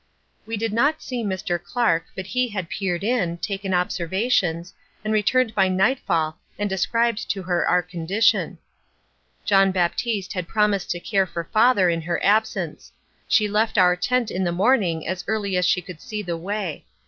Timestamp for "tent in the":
13.95-14.51